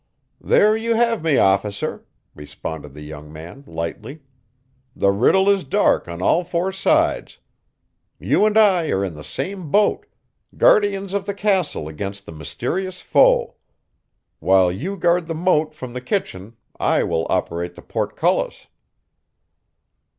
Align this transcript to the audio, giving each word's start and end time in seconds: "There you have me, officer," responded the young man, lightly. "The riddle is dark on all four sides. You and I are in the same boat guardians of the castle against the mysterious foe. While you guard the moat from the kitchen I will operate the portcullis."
"There 0.43 0.75
you 0.75 0.95
have 0.95 1.21
me, 1.23 1.37
officer," 1.37 2.07
responded 2.33 2.95
the 2.95 3.03
young 3.03 3.31
man, 3.31 3.63
lightly. 3.67 4.23
"The 4.95 5.11
riddle 5.11 5.47
is 5.47 5.63
dark 5.63 6.07
on 6.07 6.23
all 6.23 6.43
four 6.43 6.71
sides. 6.71 7.37
You 8.17 8.47
and 8.47 8.57
I 8.57 8.89
are 8.89 9.05
in 9.05 9.13
the 9.13 9.23
same 9.23 9.69
boat 9.69 10.07
guardians 10.57 11.13
of 11.13 11.27
the 11.27 11.35
castle 11.35 11.87
against 11.87 12.25
the 12.25 12.31
mysterious 12.31 12.99
foe. 13.01 13.57
While 14.39 14.71
you 14.71 14.97
guard 14.97 15.27
the 15.27 15.35
moat 15.35 15.75
from 15.75 15.93
the 15.93 16.01
kitchen 16.01 16.55
I 16.79 17.03
will 17.03 17.27
operate 17.29 17.75
the 17.75 17.83
portcullis." 17.83 18.65